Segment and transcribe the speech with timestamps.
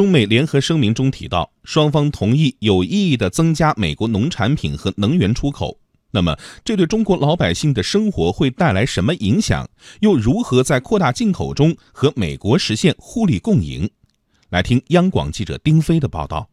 [0.00, 5.78] 中美联合声明中提到，双方同意有意义地增加美国农产品和能源出口。
[6.12, 6.34] 那么，
[6.64, 9.68] 这对中国老百姓的生活会带来什么影响？
[10.00, 13.90] 又如何在扩大进口中和美国实现互利共赢？
[14.48, 16.48] 来听央广记者丁飞的报道。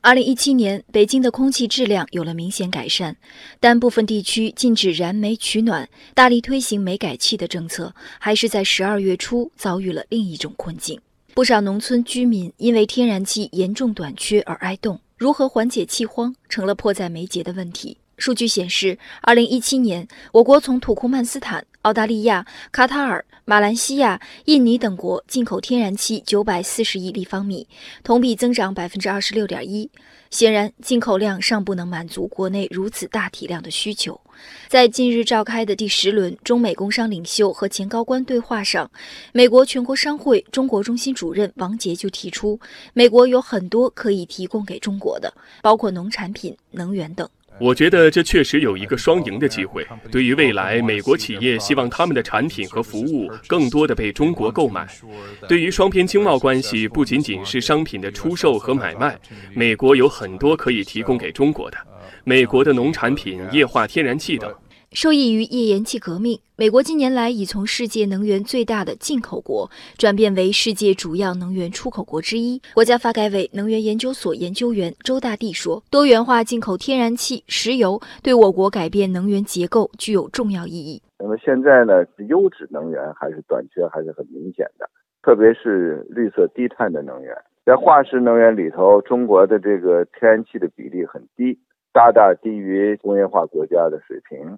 [0.00, 3.16] 二零一七年，北京的空气质量有了明显改善，
[3.58, 11.00] 但部分地区禁止燃煤取暖、大力推行煤改气的政策，还是在十二月初遭遇了另一种困境。
[11.36, 17.98] 不少农村居民因为天然气严重短缺而挨冻，如何缓解气荒，成了迫在眉睫的问题。
[18.16, 27.68] 数据显示，二零一七年，我国从土库曼斯坦、澳大利亚、卡塔尔、马来西亚、印尼等国进口天然气九百四十亿立方米，
[28.02, 29.88] 同比增长百分之二十六点一。
[30.28, 34.20] 显然，进口量尚不能满足国内如此大体量的需求。
[34.66, 38.90] 在近日召开的第十轮中美工商领袖和前高官对话上，
[39.32, 42.58] 美国全国商会中国中心主任王杰就提出，
[42.94, 47.28] 美国有很多可以提供给中国的，包括农产品、能源等。
[47.58, 49.86] 我觉得这确实有一个双赢的机会。
[50.10, 54.84] 对于未来，美国企业希望他们的产品和服务更多的被中国购买；
[55.48, 59.18] 对于双边经贸关系，不仅仅是商品的出售和买卖，
[59.54, 61.78] 美国有很多可以提供给中国的，
[62.24, 64.52] 美国的农产品、液化天然气等。
[64.92, 72.62] 受益于页岩气革命，美国近年来已从世界能源最大的进口国转变为世界主要能源出口国之一。
[72.72, 81.02] 国家发改委能源研究所研究员周大地说：“多元化进口天然气、石油对我国改变能源结构具有重要意义。
[81.18, 84.88] 那么现在呢，优质能源还是短缺还是很明显的，
[85.22, 91.58] 特别是绿色低碳的能源，在化石能源里头，中国的这个天然气的比例很低，
[91.92, 94.56] 大大低于工业化国家的水平。”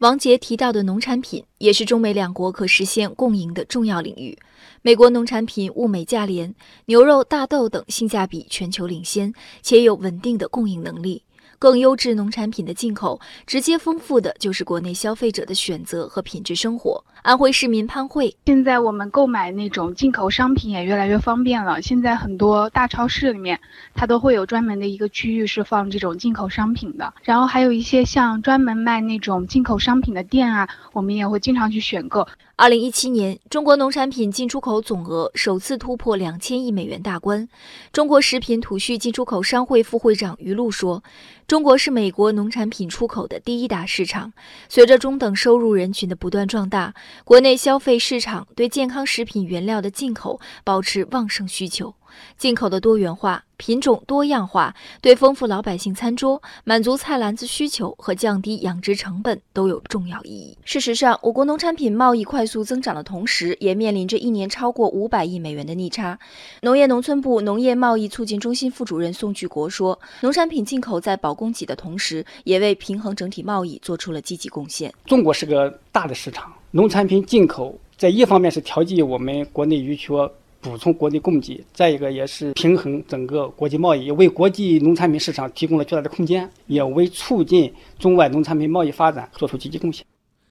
[0.00, 4.38] 王杰提到的农产品也是中美两国可实现共赢的重要领域。
[4.80, 6.54] 美国农产品物美价廉，
[6.86, 11.22] 牛肉、大豆等性价比全球领先，且有稳定的供应能力。
[11.60, 17.04] 更优质农产品的进口，直接丰富的就是国内消费者的选择和品质生活。
[17.20, 21.82] 安徽市民潘慧，现在我们购买那种进口商品也越来越方便了。
[21.82, 23.60] 现在很多大超市里面，
[23.94, 27.12] 它都会有专门的一个区域是放这种进口商品的。
[27.22, 32.26] 然后还有一些像专门卖那种进口商品的店啊，我们也会经常去选购。
[32.56, 37.46] 二零一七年，中国农产品进出口总额首次突破两千亿美元大关。
[37.92, 41.02] 中国食品土畜进出口商会副会长于璐说
[41.50, 44.32] ：“中国是美国农产品出口的第一大市场。
[44.68, 46.94] 随着中等收入人群的不断壮大，
[47.24, 51.96] 国内消费市场对健康食品原料的进口保持旺盛需求。
[52.36, 60.56] 进口的多元化。”品种多样化对丰富老百姓餐桌、满足菜篮子需求和降低养殖成本都有重要意义。
[60.64, 66.18] 事实上，我国农产品贸易快速增长的同时，也面临着一年超过五百亿美元的逆差。
[66.62, 74.90] 农业农村部农业贸易促进中心副主任宋巨国说：“农产品进口在保供给的同时，也为平衡整体贸易做出了积极贡献。
[75.04, 80.14] 中国是个大的市场，农产品进口在一方面是调剂我们国内余缺。”
[80.60, 90.04] 补充国内供给，再一个也是平衡整个国际贸易，为国际农产品市场提供了巨大的空间，也为促进中外农产品贸易发展做出积极贡献。